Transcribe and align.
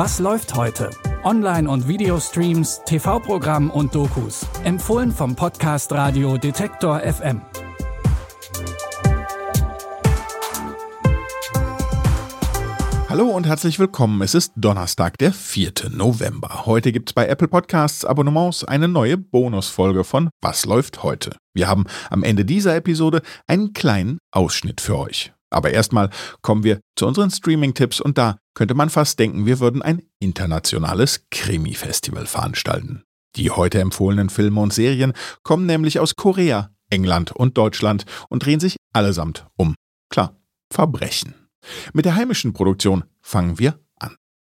Was 0.00 0.18
läuft 0.18 0.54
heute? 0.54 0.88
Online- 1.24 1.68
und 1.68 1.86
Videostreams, 1.86 2.80
TV-Programm 2.86 3.68
und 3.70 3.94
Dokus. 3.94 4.46
Empfohlen 4.64 5.12
vom 5.12 5.36
Podcast 5.36 5.92
Radio 5.92 6.38
Detektor 6.38 7.00
FM. 7.00 7.42
Hallo 13.10 13.26
und 13.28 13.46
herzlich 13.46 13.78
willkommen. 13.78 14.22
Es 14.22 14.34
ist 14.34 14.54
Donnerstag, 14.56 15.18
der 15.18 15.34
4. 15.34 15.90
November. 15.90 16.64
Heute 16.64 16.92
gibt's 16.92 17.12
bei 17.12 17.28
Apple 17.28 17.48
Podcasts 17.48 18.06
Abonnements 18.06 18.64
eine 18.64 18.88
neue 18.88 19.18
Bonusfolge 19.18 20.04
von 20.04 20.30
Was 20.40 20.64
läuft 20.64 21.02
heute? 21.02 21.36
Wir 21.52 21.68
haben 21.68 21.84
am 22.08 22.22
Ende 22.22 22.46
dieser 22.46 22.74
Episode 22.74 23.20
einen 23.46 23.74
kleinen 23.74 24.16
Ausschnitt 24.32 24.80
für 24.80 24.98
euch. 24.98 25.34
Aber 25.50 25.70
erstmal 25.70 26.10
kommen 26.42 26.64
wir 26.64 26.80
zu 26.96 27.06
unseren 27.06 27.30
Streaming-Tipps 27.30 28.00
und 28.00 28.18
da 28.18 28.38
könnte 28.54 28.74
man 28.74 28.90
fast 28.90 29.18
denken, 29.18 29.46
wir 29.46 29.60
würden 29.60 29.82
ein 29.82 30.02
internationales 30.20 31.26
Krimi-Festival 31.30 32.26
veranstalten. 32.26 33.02
Die 33.36 33.50
heute 33.50 33.80
empfohlenen 33.80 34.30
Filme 34.30 34.60
und 34.60 34.72
Serien 34.72 35.12
kommen 35.42 35.66
nämlich 35.66 35.98
aus 35.98 36.16
Korea, 36.16 36.70
England 36.90 37.32
und 37.32 37.56
Deutschland 37.56 38.04
und 38.28 38.44
drehen 38.44 38.60
sich 38.60 38.76
allesamt 38.92 39.46
um, 39.56 39.74
klar, 40.08 40.36
Verbrechen. 40.72 41.34
Mit 41.92 42.04
der 42.04 42.14
heimischen 42.14 42.52
Produktion 42.52 43.04
fangen 43.20 43.58
wir. 43.58 43.78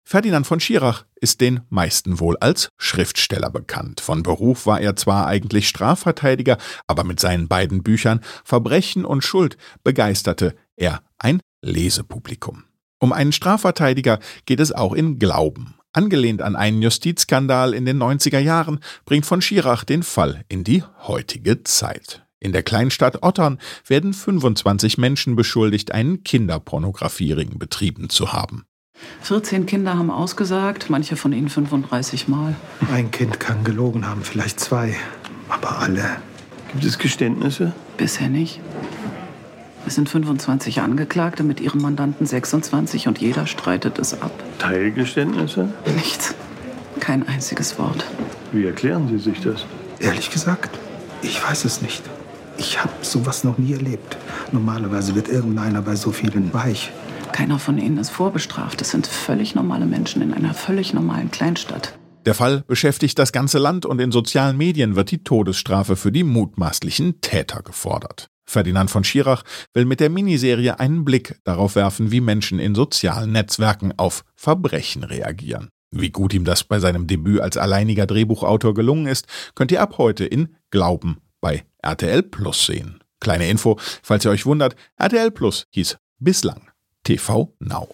Ferdinand 0.09 0.47
von 0.47 0.61
Schirach 0.61 1.05
ist 1.17 1.41
den 1.41 1.63
meisten 1.69 2.21
wohl 2.21 2.37
als 2.37 2.69
Schriftsteller 2.79 3.51
bekannt. 3.51 4.01
Von 4.01 4.23
Beruf 4.23 4.65
war 4.65 4.81
er 4.81 4.95
zwar 4.95 5.27
eigentlich 5.27 5.67
Strafverteidiger, 5.67 6.59
aber 6.87 7.03
mit 7.03 7.19
seinen 7.19 7.49
beiden 7.49 7.83
Büchern 7.83 8.21
Verbrechen 8.45 9.05
und 9.05 9.25
Schuld 9.25 9.57
begeisterte 9.83 10.55
er 10.77 11.03
ein 11.19 11.41
Lesepublikum. 11.61 12.63
Um 13.01 13.13
einen 13.13 13.33
Strafverteidiger 13.33 14.21
geht 14.45 14.61
es 14.61 14.71
auch 14.71 14.93
in 14.93 15.19
Glauben. 15.19 15.75
Angelehnt 15.93 16.41
an 16.41 16.55
einen 16.55 16.83
Justizskandal 16.83 17.75
in 17.75 17.85
den 17.85 18.01
90er 18.01 18.39
Jahren 18.39 18.79
bringt 19.07 19.27
von 19.27 19.43
Schirach 19.43 19.83
den 19.83 20.05
Fall 20.05 20.45
in 20.47 20.63
die 20.63 20.85
heutige 21.09 21.65
Zeit. 21.65 22.25
In 22.39 22.53
der 22.53 22.63
Kleinstadt 22.63 23.25
Ottern 23.25 23.59
werden 23.89 24.15
25 24.15 24.99
Menschen 24.99 25.35
beschuldigt, 25.35 25.91
einen 25.91 26.23
Kinderpornografiering 26.23 27.59
betrieben 27.59 28.09
zu 28.09 28.33
haben. 28.33 28.67
14 29.23 29.67
Kinder 29.67 29.97
haben 29.99 30.11
ausgesagt, 30.11 30.89
manche 30.89 31.17
von 31.17 31.33
ihnen 31.33 31.49
35 31.49 32.29
Mal. 32.29 32.55
Ein 32.93 33.11
Kind 33.11 33.41
kann 33.41 33.65
gelogen 33.65 34.07
haben, 34.07 34.23
vielleicht 34.23 34.61
zwei, 34.61 34.95
aber 35.49 35.81
alle. 35.81 36.05
Gibt 36.73 36.85
es 36.85 36.99
Geständnisse? 36.99 37.73
Bisher 37.97 38.29
nicht. 38.29 38.61
Es 39.87 39.95
sind 39.95 40.09
25 40.09 40.81
Angeklagte 40.81 41.45
mit 41.45 41.61
ihrem 41.61 41.81
Mandanten 41.81 42.27
26 42.27 43.07
und 43.07 43.19
jeder 43.21 43.47
streitet 43.47 43.99
es 43.99 44.21
ab. 44.21 44.33
Teilgeständnisse? 44.59 45.69
Nichts. 45.95 46.35
Kein 46.99 47.27
einziges 47.29 47.79
Wort. 47.79 48.05
Wie 48.53 48.67
erklären 48.67 49.09
Sie 49.09 49.19
sich 49.19 49.41
das? 49.41 49.65
Ehrlich 50.01 50.31
gesagt, 50.31 50.79
ich 51.23 51.43
weiß 51.43 51.65
es 51.65 51.83
nicht. 51.83 52.03
Ich 52.59 52.83
habe 52.83 52.93
sowas 53.03 53.45
noch 53.45 53.59
nie 53.59 53.75
erlebt. 53.75 54.17
Normalerweise 54.51 55.15
wird 55.15 55.29
irgendeiner 55.29 55.83
bei 55.83 55.95
so 55.95 56.11
vielen 56.11 56.53
weich. 56.53 56.93
Keiner 57.33 57.59
von 57.59 57.79
ihnen 57.79 57.99
ist 57.99 58.11
vorbestraft. 58.11 58.81
Es 58.83 58.91
sind 58.91 59.07
völlig 59.07 59.55
normale 59.55 59.87
Menschen 59.87 60.23
in 60.23 60.33
einer 60.33 60.55
völlig 60.55 60.95
normalen 60.95 61.31
Kleinstadt. 61.31 61.99
Der 62.27 62.35
Fall 62.35 62.65
beschäftigt 62.67 63.19
das 63.19 63.31
ganze 63.31 63.59
Land 63.59 63.87
und 63.87 64.01
in 64.01 64.11
sozialen 64.11 64.57
Medien 64.57 64.97
wird 64.97 65.13
die 65.13 65.23
Todesstrafe 65.23 65.95
für 65.95 66.11
die 66.11 66.25
mutmaßlichen 66.25 67.21
Täter 67.21 67.63
gefordert. 67.63 68.29
Ferdinand 68.49 68.91
von 68.91 69.05
Schirach 69.05 69.43
will 69.75 69.85
mit 69.85 70.01
der 70.01 70.11
Miniserie 70.11 70.79
einen 70.81 71.05
Blick 71.05 71.39
darauf 71.45 71.77
werfen, 71.77 72.11
wie 72.11 72.21
Menschen 72.21 72.59
in 72.59 72.75
sozialen 72.75 73.33
Netzwerken 73.33 73.93
auf 73.97 74.25
Verbrechen 74.35 75.05
reagieren. 75.05 75.69
Wie 75.93 76.11
gut 76.11 76.35
ihm 76.35 76.45
das 76.45 76.65
bei 76.65 76.81
seinem 76.81 77.07
Debüt 77.07 77.41
als 77.41 77.57
alleiniger 77.57 78.07
Drehbuchautor 78.07 78.75
gelungen 78.75 79.07
ist, 79.07 79.27
könnt 79.55 79.73
ihr 79.73 79.81
ab 79.81 79.99
heute 79.99 80.25
in 80.25 80.57
Glauben 80.71 81.19
bei 81.41 81.65
RTL 81.83 82.23
Plus 82.23 82.67
sehen. 82.67 83.01
Kleine 83.21 83.49
Info, 83.49 83.79
falls 84.03 84.25
ihr 84.25 84.31
euch 84.31 84.47
wundert, 84.47 84.77
RTL 84.97 85.31
Plus 85.31 85.67
hieß 85.71 85.97
bislang 86.19 86.66
TV 87.07 87.55
Now. 87.61 87.87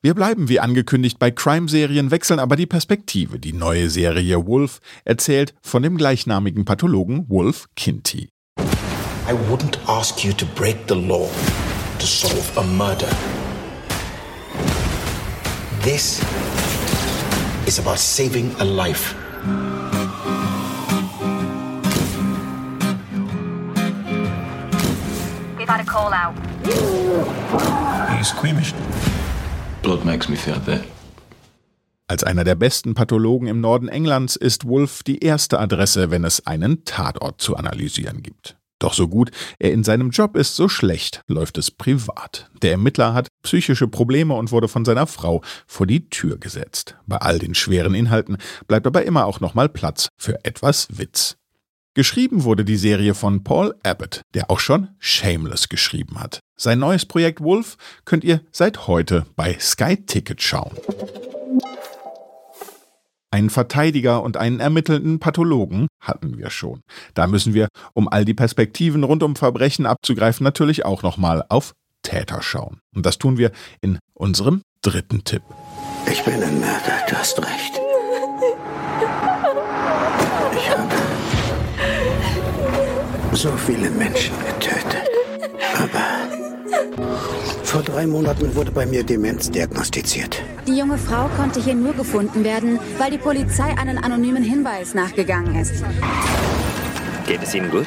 Wir 0.00 0.14
bleiben 0.14 0.48
wie 0.48 0.58
angekündigt 0.58 1.18
bei 1.18 1.30
Crime-Serien, 1.30 2.10
wechseln 2.10 2.38
aber 2.38 2.56
die 2.56 2.64
Perspektive. 2.64 3.38
Die 3.38 3.52
neue 3.52 3.90
Serie 3.90 4.46
Wolf 4.46 4.80
erzählt 5.04 5.52
von 5.60 5.82
dem 5.82 5.98
gleichnamigen 5.98 6.64
Pathologen 6.64 7.28
Wolf 7.28 7.66
Kinty. 7.76 8.30
I 9.28 9.34
wouldn't 9.50 9.78
ask 9.86 10.24
you 10.24 10.32
to 10.32 10.46
break 10.54 10.76
the 10.88 10.94
law 10.94 11.28
to 11.98 12.06
solve 12.06 12.50
a 12.56 12.62
murder. 12.62 13.08
This 15.82 16.22
is 17.66 17.78
about 17.78 17.98
saving 17.98 18.50
a 18.60 18.64
life. 18.64 19.14
We've 25.58 25.68
had 25.68 25.80
a 25.80 25.84
call 25.84 26.14
out. 26.14 26.45
Squeamish. 28.22 28.74
Blood 29.82 30.04
makes 30.04 30.28
me 30.28 30.36
feel 30.36 30.60
that. 30.66 30.84
Als 32.08 32.22
einer 32.22 32.44
der 32.44 32.54
besten 32.54 32.94
Pathologen 32.94 33.48
im 33.48 33.60
Norden 33.60 33.88
Englands 33.88 34.36
ist 34.36 34.66
Wolf 34.66 35.02
die 35.02 35.18
erste 35.18 35.58
Adresse, 35.58 36.10
wenn 36.10 36.24
es 36.24 36.46
einen 36.46 36.84
Tatort 36.84 37.40
zu 37.40 37.56
analysieren 37.56 38.22
gibt. 38.22 38.56
Doch 38.78 38.94
so 38.94 39.08
gut 39.08 39.30
er 39.58 39.72
in 39.72 39.84
seinem 39.84 40.10
Job 40.10 40.36
ist, 40.36 40.54
so 40.54 40.68
schlecht 40.68 41.22
läuft 41.28 41.56
es 41.56 41.70
privat. 41.70 42.50
Der 42.62 42.72
Ermittler 42.72 43.14
hat 43.14 43.28
psychische 43.42 43.88
Probleme 43.88 44.34
und 44.34 44.52
wurde 44.52 44.68
von 44.68 44.84
seiner 44.84 45.06
Frau 45.06 45.42
vor 45.66 45.86
die 45.86 46.08
Tür 46.10 46.38
gesetzt. 46.38 46.96
Bei 47.06 47.16
all 47.16 47.38
den 47.38 47.54
schweren 47.54 47.94
Inhalten 47.94 48.36
bleibt 48.68 48.86
aber 48.86 49.04
immer 49.04 49.24
auch 49.26 49.40
nochmal 49.40 49.68
Platz 49.68 50.08
für 50.16 50.44
etwas 50.44 50.88
Witz. 50.90 51.36
Geschrieben 51.96 52.44
wurde 52.44 52.66
die 52.66 52.76
Serie 52.76 53.14
von 53.14 53.42
Paul 53.42 53.74
Abbott, 53.82 54.20
der 54.34 54.50
auch 54.50 54.60
schon 54.60 54.88
Shameless 54.98 55.70
geschrieben 55.70 56.20
hat. 56.20 56.40
Sein 56.54 56.78
neues 56.78 57.06
Projekt 57.06 57.40
Wolf 57.40 57.78
könnt 58.04 58.22
ihr 58.22 58.42
seit 58.52 58.86
heute 58.86 59.24
bei 59.34 59.56
Sky 59.58 59.96
Ticket 60.04 60.42
schauen. 60.42 60.72
Einen 63.30 63.48
Verteidiger 63.48 64.22
und 64.22 64.36
einen 64.36 64.60
ermittelnden 64.60 65.20
Pathologen 65.20 65.86
hatten 65.98 66.36
wir 66.36 66.50
schon. 66.50 66.82
Da 67.14 67.26
müssen 67.26 67.54
wir, 67.54 67.68
um 67.94 68.08
all 68.08 68.26
die 68.26 68.34
Perspektiven 68.34 69.02
rund 69.02 69.22
um 69.22 69.34
Verbrechen 69.34 69.86
abzugreifen, 69.86 70.44
natürlich 70.44 70.84
auch 70.84 71.02
nochmal 71.02 71.46
auf 71.48 71.72
Täter 72.02 72.42
schauen. 72.42 72.78
Und 72.94 73.06
das 73.06 73.16
tun 73.16 73.38
wir 73.38 73.52
in 73.80 73.98
unserem 74.12 74.60
dritten 74.82 75.24
Tipp. 75.24 75.42
Ich 76.12 76.22
bin 76.24 76.42
ein 76.42 76.60
Mörder, 76.60 77.06
du 77.08 77.16
hast 77.16 77.38
recht. 77.38 77.80
So 83.46 83.56
viele 83.56 83.90
Menschen 83.90 84.34
getötet. 84.44 85.04
Aber 85.78 86.04
vor 87.62 87.82
drei 87.82 88.06
Monaten 88.06 88.54
wurde 88.56 88.72
bei 88.72 88.86
mir 88.86 89.04
Demenz 89.04 89.50
diagnostiziert. 89.50 90.42
Die 90.66 90.76
junge 90.76 90.98
Frau 90.98 91.28
konnte 91.36 91.60
hier 91.62 91.74
nur 91.74 91.92
gefunden 91.92 92.42
werden, 92.42 92.80
weil 92.98 93.10
die 93.12 93.18
Polizei 93.18 93.70
einen 93.78 93.98
anonymen 93.98 94.42
Hinweis 94.42 94.94
nachgegangen 94.94 95.54
ist. 95.54 95.84
Geht 97.26 97.42
es 97.42 97.54
Ihnen 97.54 97.70
gut? 97.70 97.86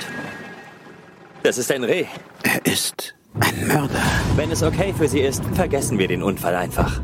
Das 1.43 1.57
ist 1.57 1.71
ein 1.71 1.83
Reh. 1.83 2.05
Er 2.43 2.65
ist 2.65 3.15
ein 3.39 3.67
Mörder. 3.67 4.03
Wenn 4.37 4.51
es 4.51 4.63
okay 4.63 4.93
für 4.97 5.09
Sie 5.09 5.19
ist, 5.19 5.43
vergessen 5.55 5.97
wir 5.99 6.07
den 6.07 6.23
Unfall 6.23 6.55
einfach. 6.55 7.01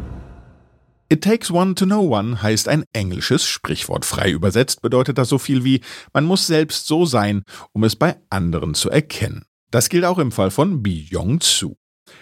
It 1.07 1.23
takes 1.23 1.51
one 1.51 1.75
to 1.75 1.85
know 1.85 2.01
one 2.01 2.41
heißt 2.41 2.67
ein 2.67 2.83
englisches 2.91 3.45
Sprichwort. 3.45 4.05
Frei 4.05 4.31
übersetzt 4.31 4.81
bedeutet 4.81 5.19
das 5.19 5.29
so 5.29 5.37
viel 5.37 5.63
wie 5.63 5.81
man 6.13 6.25
muss 6.25 6.47
selbst 6.47 6.87
so 6.87 7.05
sein, 7.05 7.43
um 7.73 7.83
es 7.83 7.95
bei 7.95 8.17
anderen 8.29 8.73
zu 8.73 8.89
erkennen. 8.89 9.45
Das 9.69 9.89
gilt 9.89 10.05
auch 10.05 10.17
im 10.17 10.31
Fall 10.31 10.49
von 10.49 10.83
Yong-Soo, 10.83 11.75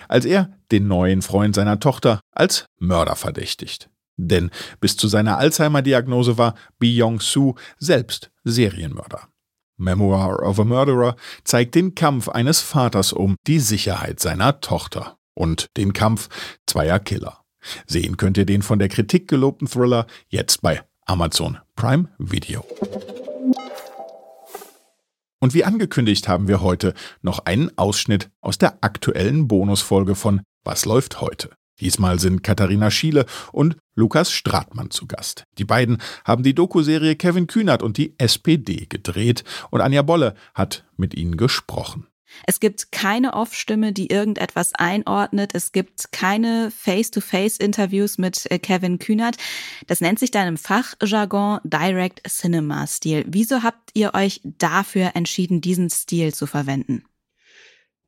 als 0.10 0.26
er 0.26 0.58
den 0.72 0.88
neuen 0.88 1.22
Freund 1.22 1.56
seiner 1.56 1.80
Tochter 1.80 2.20
als 2.32 2.66
Mörder 2.80 3.16
verdächtigt. 3.16 3.90
Denn 4.18 4.52
bis 4.82 4.98
zu 4.98 5.08
seiner 5.08 5.38
Alzheimer-Diagnose 5.38 6.38
war 6.38 6.56
Bi 6.78 6.94
Yong-Soo 6.98 7.56
selbst 7.78 8.32
Serienmörder. 8.44 9.30
Memoir 9.78 10.44
of 10.44 10.60
a 10.60 10.64
Murderer 10.66 11.16
zeigt 11.44 11.76
den 11.76 11.96
Kampf 11.96 12.28
eines 12.28 12.60
Vaters 12.60 13.14
um 13.14 13.36
die 13.48 13.60
Sicherheit 13.60 14.20
seiner 14.20 14.60
Tochter 14.60 15.18
und 15.36 15.68
den 15.78 15.94
Kampf 15.94 16.30
zweier 16.68 17.00
Killer. 17.00 17.43
Sehen 17.86 18.18
könnt 18.18 18.38
ihr 18.38 18.46
den 18.46 18.62
von 18.62 18.80
der 18.80 18.90
Kritik 18.90 19.28
gelobten 19.28 19.68
Thriller 19.68 20.08
jetzt 20.30 20.62
bei 20.62 20.82
Amazon 21.06 21.58
Prime 21.76 22.10
Video. 22.18 22.66
Und 25.40 25.54
wie 25.54 25.66
angekündigt 25.66 26.30
haben 26.30 26.48
wir 26.48 26.62
heute 26.62 26.94
noch 27.22 27.40
einen 27.40 27.78
Ausschnitt 27.78 28.30
aus 28.40 28.58
der 28.58 28.78
aktuellen 28.82 29.48
Bonusfolge 29.50 30.16
von 30.16 30.42
Was 30.64 30.86
läuft 30.86 31.20
heute? 31.20 31.50
Diesmal 31.82 32.20
sind 32.20 32.44
Katharina 32.44 32.90
Schiele 32.92 33.26
und 33.52 33.76
Lukas 33.96 34.32
Stratmann 34.32 34.90
zu 34.90 35.06
Gast. 35.06 35.44
Die 35.58 35.66
beiden 35.66 35.98
haben 36.24 36.44
die 36.44 36.56
Doku-Serie 36.56 37.16
Kevin 37.16 37.48
Kühnert 37.48 37.84
und 37.84 37.98
die 37.98 38.14
SPD 38.20 38.86
gedreht 38.88 39.44
und 39.70 39.82
Anja 39.82 40.02
Bolle 40.02 40.36
hat 40.54 40.86
mit 40.96 41.14
ihnen 41.14 41.36
gesprochen. 41.36 42.08
Es 42.46 42.60
gibt 42.60 42.92
keine 42.92 43.34
Off-Stimme, 43.34 43.94
die 43.94 44.08
irgendetwas 44.08 44.74
einordnet. 44.74 45.52
Es 45.54 45.72
gibt 45.72 46.12
keine 46.12 46.72
Face-to-Face-Interviews 46.72 48.18
mit 48.18 48.50
äh, 48.52 48.60
Kevin 48.60 49.00
Kühnert. 49.00 49.38
Das 49.88 50.02
nennt 50.02 50.20
sich 50.20 50.32
dann 50.32 50.48
im 50.48 50.58
Fachjargon 50.58 51.60
Direct 51.64 52.22
Cinema 52.28 52.88
Stil. 52.88 53.26
Wieso 53.28 53.64
habt 53.64 53.92
ihr 53.94 54.14
euch 54.14 54.42
dafür 54.44 55.12
entschieden, 55.16 55.62
diesen 55.62 55.90
Stil 55.90 56.34
zu 56.34 56.48
verwenden? 56.48 57.04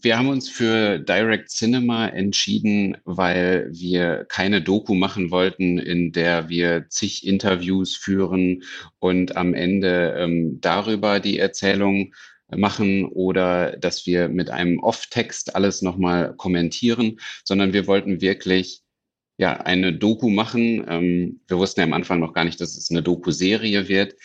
Wir 0.05 0.19
haben 0.19 0.29
uns 0.29 0.47
für 0.49 0.99
Direct 0.99 1.49
Cinema 1.49 2.07
entschieden, 2.07 2.95
weil 3.05 3.69
wir 3.71 4.25
keine 4.29 4.61
Doku 4.61 4.93
machen 4.93 5.31
wollten, 5.31 5.79
in 5.79 6.11
der 6.11 6.47
wir 6.47 6.85
zig 6.89 7.25
Interviews 7.25 7.95
führen 7.95 8.61
und 8.99 9.35
am 9.35 9.55
Ende 9.55 10.15
ähm, 10.19 10.59
darüber 10.61 11.19
die 11.19 11.39
Erzählung 11.39 12.13
machen 12.49 13.05
oder 13.05 13.77
dass 13.77 14.05
wir 14.05 14.29
mit 14.29 14.49
einem 14.49 14.79
Off-Text 14.79 15.55
alles 15.55 15.81
nochmal 15.81 16.35
kommentieren, 16.35 17.19
sondern 17.43 17.73
wir 17.73 17.87
wollten 17.87 18.21
wirklich 18.21 18.81
ja 19.37 19.57
eine 19.57 19.93
Doku 19.93 20.29
machen. 20.29 20.85
Ähm, 20.87 21.41
wir 21.47 21.57
wussten 21.57 21.81
ja 21.81 21.85
am 21.85 21.93
Anfang 21.93 22.19
noch 22.19 22.33
gar 22.33 22.45
nicht, 22.45 22.61
dass 22.61 22.77
es 22.77 22.89
eine 22.91 23.03
Doku-Serie 23.03 23.87
wird, 23.87 24.15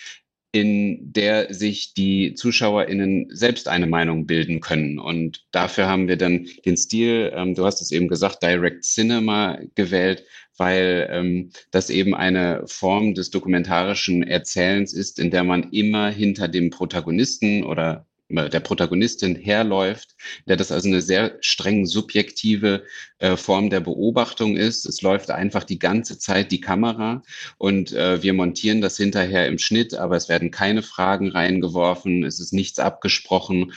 in 0.52 1.12
der 1.12 1.54
sich 1.54 1.94
die 1.94 2.34
ZuschauerInnen 2.34 3.28
selbst 3.30 3.68
eine 3.68 3.86
Meinung 3.86 4.26
bilden 4.26 4.60
können. 4.60 4.98
Und 4.98 5.44
dafür 5.52 5.86
haben 5.86 6.08
wir 6.08 6.16
dann 6.16 6.46
den 6.66 6.76
Stil, 6.76 7.32
ähm, 7.34 7.54
du 7.54 7.64
hast 7.64 7.80
es 7.80 7.92
eben 7.92 8.08
gesagt, 8.08 8.42
Direct 8.42 8.84
Cinema 8.84 9.58
gewählt, 9.76 10.24
weil 10.56 11.08
ähm, 11.10 11.50
das 11.70 11.88
eben 11.88 12.14
eine 12.14 12.64
Form 12.66 13.14
des 13.14 13.30
dokumentarischen 13.30 14.22
Erzählens 14.24 14.92
ist, 14.92 15.18
in 15.20 15.30
der 15.30 15.44
man 15.44 15.70
immer 15.70 16.10
hinter 16.10 16.48
dem 16.48 16.70
Protagonisten 16.70 17.64
oder 17.64 18.06
der 18.30 18.60
Protagonistin 18.60 19.36
herläuft, 19.36 20.14
der 20.46 20.56
das 20.56 20.72
also 20.72 20.88
eine 20.88 21.02
sehr 21.02 21.36
streng 21.40 21.86
subjektive 21.86 22.84
äh, 23.18 23.36
Form 23.36 23.70
der 23.70 23.80
Beobachtung 23.80 24.56
ist. 24.56 24.86
Es 24.86 25.02
läuft 25.02 25.30
einfach 25.30 25.64
die 25.64 25.78
ganze 25.78 26.18
Zeit 26.18 26.50
die 26.52 26.60
Kamera 26.60 27.22
und 27.58 27.92
äh, 27.92 28.22
wir 28.22 28.32
montieren 28.32 28.80
das 28.80 28.96
hinterher 28.96 29.46
im 29.46 29.58
Schnitt, 29.58 29.94
aber 29.94 30.16
es 30.16 30.28
werden 30.28 30.50
keine 30.50 30.82
Fragen 30.82 31.30
reingeworfen, 31.30 32.24
es 32.24 32.40
ist 32.40 32.52
nichts 32.52 32.78
abgesprochen, 32.78 33.72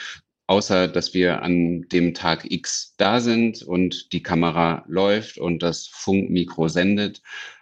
außer 0.47 0.87
dass 0.87 1.13
wir 1.13 1.41
an 1.41 1.87
dem 1.91 2.13
Tag 2.13 2.51
X 2.51 2.93
da 2.97 3.19
sind 3.19 3.63
und 3.63 4.13
die 4.13 4.23
Kamera 4.23 4.83
läuft 4.87 5.37
und 5.37 5.63
das 5.63 5.87
Funkmikro 5.87 6.67
sendet. 6.67 7.21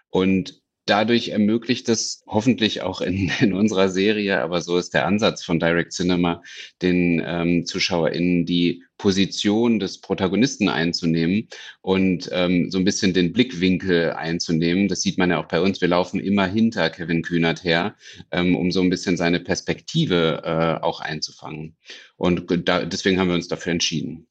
Und 0.09 0.60
dadurch 0.91 1.29
ermöglicht 1.29 1.87
es 1.87 2.21
hoffentlich 2.27 2.81
auch 2.81 2.99
in, 2.99 3.31
in, 3.39 3.53
unserer 3.53 3.87
Serie, 3.87 4.41
aber 4.41 4.61
so 4.61 4.77
ist 4.77 4.93
der 4.93 5.07
Ansatz 5.07 5.41
von 5.41 5.57
Direct 5.57 5.93
Cinema, 5.93 6.43
den 6.81 7.23
ähm, 7.25 7.65
ZuschauerInnen 7.65 8.45
die 8.45 8.83
Position 8.97 9.79
des 9.79 10.01
Protagonisten 10.01 10.67
einzunehmen 10.67 11.47
und 11.79 12.29
ähm, 12.33 12.69
so 12.69 12.77
ein 12.77 12.83
bisschen 12.83 13.13
den 13.13 13.31
Blickwinkel 13.31 14.11
einzunehmen. 14.11 14.89
Das 14.89 15.01
sieht 15.01 15.17
man 15.17 15.29
ja 15.29 15.41
auch 15.41 15.47
bei 15.47 15.61
uns. 15.61 15.79
Wir 15.79 15.87
laufen 15.87 16.19
immer 16.19 16.45
hinter 16.45 16.89
Kevin 16.89 17.21
Kühnert 17.21 17.63
her, 17.63 17.95
ähm, 18.31 18.55
um 18.55 18.69
so 18.69 18.81
ein 18.81 18.89
bisschen 18.89 19.15
seine 19.15 19.39
Perspektive 19.39 20.41
äh, 20.43 20.83
auch 20.83 20.99
einzufangen. 20.99 21.77
Und 22.17 22.45
da, 22.67 22.83
deswegen 22.83 23.17
haben 23.17 23.29
wir 23.29 23.35
uns 23.35 23.47
dafür 23.47 23.71
entschieden. 23.71 24.27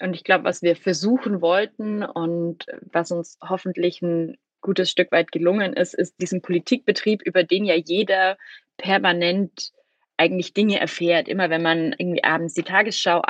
Und 0.00 0.14
ich 0.14 0.22
glaube, 0.22 0.44
was 0.44 0.60
wir 0.60 0.76
versuchen 0.76 1.40
wollten 1.40 2.02
und 2.02 2.66
was 2.92 3.10
uns 3.10 3.38
hoffentlich 3.42 4.02
ein 4.02 4.36
gutes 4.60 4.90
Stück 4.90 5.12
weit 5.12 5.32
gelungen 5.32 5.72
ist, 5.72 5.94
ist 5.94 6.20
diesen 6.20 6.42
Politikbetrieb, 6.42 7.22
über 7.22 7.42
den 7.42 7.64
ja 7.64 7.74
jeder 7.74 8.36
permanent 8.76 9.72
eigentlich 10.16 10.54
Dinge 10.54 10.80
erfährt. 10.80 11.28
Immer 11.28 11.50
wenn 11.50 11.62
man 11.62 11.94
irgendwie 11.98 12.24
abends 12.24 12.54
die 12.54 12.62
Tagesschau 12.62 13.20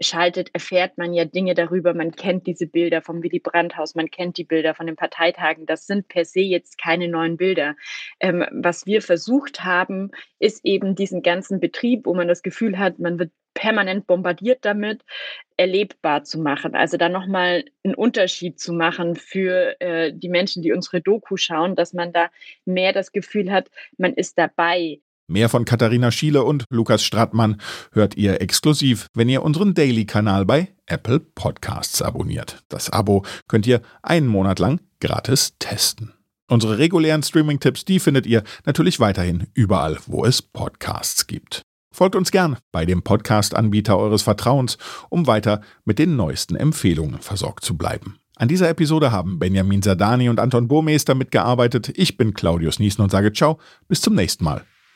einschaltet, 0.00 0.50
erfährt 0.52 0.98
man 0.98 1.12
ja 1.12 1.24
Dinge 1.24 1.54
darüber. 1.54 1.94
Man 1.94 2.12
kennt 2.12 2.46
diese 2.46 2.66
Bilder 2.66 3.02
vom 3.02 3.22
Willy 3.22 3.38
Brandt-Haus, 3.38 3.94
man 3.94 4.10
kennt 4.10 4.38
die 4.38 4.44
Bilder 4.44 4.74
von 4.74 4.86
den 4.86 4.96
Parteitagen. 4.96 5.66
Das 5.66 5.86
sind 5.86 6.08
per 6.08 6.24
se 6.24 6.40
jetzt 6.40 6.78
keine 6.78 7.08
neuen 7.08 7.36
Bilder. 7.36 7.76
Ähm, 8.18 8.44
was 8.50 8.86
wir 8.86 9.02
versucht 9.02 9.64
haben, 9.64 10.10
ist 10.38 10.64
eben 10.64 10.94
diesen 10.94 11.22
ganzen 11.22 11.60
Betrieb, 11.60 12.06
wo 12.06 12.14
man 12.14 12.28
das 12.28 12.42
Gefühl 12.42 12.78
hat, 12.78 12.98
man 12.98 13.18
wird 13.18 13.32
permanent 13.52 14.06
bombardiert 14.06 14.64
damit, 14.64 15.02
erlebbar 15.56 16.22
zu 16.22 16.38
machen. 16.38 16.74
Also 16.74 16.96
da 16.96 17.08
nochmal 17.08 17.64
einen 17.84 17.94
Unterschied 17.94 18.60
zu 18.60 18.72
machen 18.72 19.16
für 19.16 19.78
äh, 19.80 20.12
die 20.14 20.28
Menschen, 20.28 20.62
die 20.62 20.72
unsere 20.72 21.00
Doku 21.00 21.36
schauen, 21.36 21.74
dass 21.74 21.92
man 21.92 22.12
da 22.12 22.30
mehr 22.64 22.92
das 22.92 23.12
Gefühl 23.12 23.50
hat, 23.50 23.68
man 23.98 24.14
ist 24.14 24.38
dabei. 24.38 25.00
Mehr 25.30 25.48
von 25.48 25.64
Katharina 25.64 26.10
Schiele 26.10 26.42
und 26.42 26.64
Lukas 26.70 27.04
Strattmann 27.04 27.60
hört 27.92 28.16
ihr 28.16 28.40
exklusiv, 28.40 29.06
wenn 29.14 29.28
ihr 29.28 29.44
unseren 29.44 29.74
Daily-Kanal 29.74 30.44
bei 30.44 30.74
Apple 30.86 31.20
Podcasts 31.20 32.02
abonniert. 32.02 32.64
Das 32.68 32.90
Abo 32.90 33.24
könnt 33.46 33.64
ihr 33.64 33.80
einen 34.02 34.26
Monat 34.26 34.58
lang 34.58 34.80
gratis 34.98 35.54
testen. 35.60 36.14
Unsere 36.48 36.78
regulären 36.78 37.22
Streaming-Tipps, 37.22 37.84
die 37.84 38.00
findet 38.00 38.26
ihr 38.26 38.42
natürlich 38.64 38.98
weiterhin 38.98 39.46
überall, 39.54 39.98
wo 40.06 40.24
es 40.24 40.42
Podcasts 40.42 41.28
gibt. 41.28 41.62
Folgt 41.94 42.16
uns 42.16 42.32
gern 42.32 42.56
bei 42.72 42.84
dem 42.84 43.02
Podcast-Anbieter 43.02 43.96
eures 43.96 44.22
Vertrauens, 44.22 44.78
um 45.10 45.28
weiter 45.28 45.60
mit 45.84 46.00
den 46.00 46.16
neuesten 46.16 46.56
Empfehlungen 46.56 47.20
versorgt 47.20 47.64
zu 47.64 47.76
bleiben. 47.76 48.16
An 48.34 48.48
dieser 48.48 48.68
Episode 48.68 49.12
haben 49.12 49.38
Benjamin 49.38 49.82
Sadani 49.82 50.28
und 50.28 50.40
Anton 50.40 50.66
Burmeister 50.66 51.14
mitgearbeitet. 51.14 51.92
Ich 51.94 52.16
bin 52.16 52.34
Claudius 52.34 52.80
Niesen 52.80 53.02
und 53.02 53.12
sage 53.12 53.32
Ciao, 53.32 53.60
bis 53.86 54.00
zum 54.00 54.16
nächsten 54.16 54.42
Mal. 54.42 54.64